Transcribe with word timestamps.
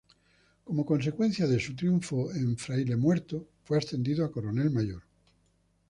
Como 0.63 0.83
consecuencia 0.83 1.45
de 1.45 1.59
su 1.59 1.75
triunfo 1.75 2.33
en 2.33 2.57
Fraile 2.57 2.95
Muerto, 2.97 3.49
fue 3.63 3.77
ascendido 3.77 4.25
a 4.25 4.31
coronel 4.31 4.71
mayor. 4.71 5.03